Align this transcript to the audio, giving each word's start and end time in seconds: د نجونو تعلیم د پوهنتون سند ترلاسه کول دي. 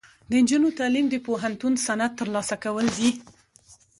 د 0.29 0.31
نجونو 0.41 0.67
تعلیم 0.79 1.05
د 1.09 1.15
پوهنتون 1.25 1.73
سند 1.85 2.11
ترلاسه 2.19 2.55
کول 2.63 2.87
دي. 2.97 3.09